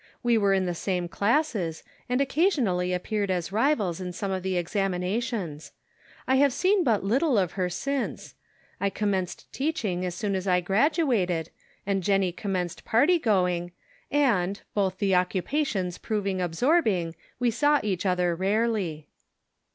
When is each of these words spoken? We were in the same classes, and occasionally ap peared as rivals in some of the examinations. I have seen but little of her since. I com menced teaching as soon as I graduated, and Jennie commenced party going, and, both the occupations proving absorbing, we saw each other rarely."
We 0.23 0.35
were 0.35 0.51
in 0.55 0.65
the 0.65 0.73
same 0.73 1.07
classes, 1.07 1.83
and 2.09 2.19
occasionally 2.19 2.91
ap 2.91 3.03
peared 3.03 3.29
as 3.29 3.51
rivals 3.51 4.01
in 4.01 4.13
some 4.13 4.31
of 4.31 4.41
the 4.41 4.57
examinations. 4.57 5.73
I 6.27 6.37
have 6.37 6.53
seen 6.53 6.83
but 6.83 7.03
little 7.03 7.37
of 7.37 7.51
her 7.51 7.69
since. 7.69 8.33
I 8.79 8.89
com 8.89 9.11
menced 9.11 9.45
teaching 9.51 10.03
as 10.03 10.15
soon 10.15 10.33
as 10.33 10.47
I 10.47 10.59
graduated, 10.59 11.51
and 11.85 12.01
Jennie 12.01 12.31
commenced 12.31 12.83
party 12.83 13.19
going, 13.19 13.73
and, 14.09 14.59
both 14.73 14.97
the 14.97 15.13
occupations 15.13 15.99
proving 15.99 16.41
absorbing, 16.41 17.13
we 17.37 17.51
saw 17.51 17.79
each 17.83 18.03
other 18.03 18.33
rarely." 18.35 19.07